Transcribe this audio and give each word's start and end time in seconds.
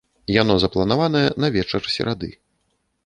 Яно 0.41 0.53
запланаванае 0.63 1.23
на 1.45 1.53
вечар 1.59 1.81
серады. 1.97 2.29